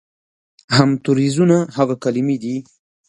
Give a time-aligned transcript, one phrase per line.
[0.75, 2.55] همتوریزونه هغه کلمې دي